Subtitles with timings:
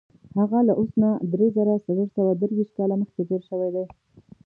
[0.37, 3.85] هغه له اوس نه دری زره څلور سوه درویشت کاله مخکې تېر شوی دی.